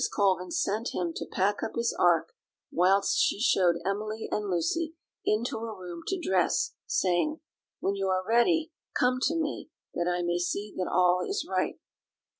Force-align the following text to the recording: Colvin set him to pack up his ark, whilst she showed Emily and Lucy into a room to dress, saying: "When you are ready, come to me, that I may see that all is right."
Colvin 0.11 0.49
set 0.49 0.95
him 0.95 1.13
to 1.15 1.27
pack 1.31 1.61
up 1.61 1.75
his 1.75 1.93
ark, 1.93 2.33
whilst 2.71 3.19
she 3.19 3.39
showed 3.39 3.75
Emily 3.85 4.27
and 4.31 4.49
Lucy 4.49 4.95
into 5.25 5.59
a 5.59 5.77
room 5.77 6.01
to 6.07 6.19
dress, 6.19 6.73
saying: 6.87 7.39
"When 7.81 7.93
you 7.93 8.07
are 8.07 8.25
ready, 8.27 8.71
come 8.97 9.19
to 9.27 9.35
me, 9.35 9.69
that 9.93 10.07
I 10.07 10.23
may 10.23 10.39
see 10.39 10.73
that 10.75 10.89
all 10.91 11.21
is 11.23 11.45
right." 11.47 11.79